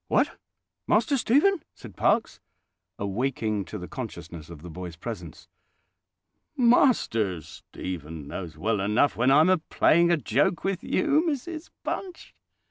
[0.07, 0.35] "What!
[0.87, 2.39] Master Stephen?" said Parkes,
[2.97, 5.47] awaking to the consciousness of the boy's presence.
[6.57, 12.33] "Master Stephen knows well enough when I'm a playing a joke with you, Mrs Bunch."